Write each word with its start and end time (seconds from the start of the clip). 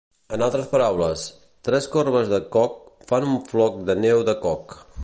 En 0.35 0.43
altres 0.45 0.69
paraules, 0.71 1.25
tres 1.69 1.89
corbes 1.97 2.33
de 2.33 2.41
Koch 2.57 2.75
fan 3.13 3.31
un 3.35 3.39
floc 3.53 3.81
de 3.91 4.01
neu 4.09 4.27
de 4.33 4.39
Koch. 4.47 4.79